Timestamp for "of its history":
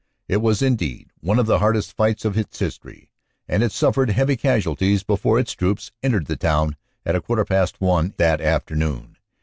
2.25-3.11